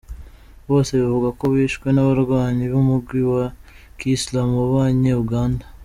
Bose 0.69 0.91
bivugwa 1.01 1.29
ko 1.39 1.45
bishwe 1.53 1.87
n'abarwanyi 1.91 2.65
b'umugwi 2.71 3.19
wa 3.33 3.45
ki 3.97 4.07
Islam 4.17 4.47
w'abanye 4.59 5.11
Uganda. 5.25 5.65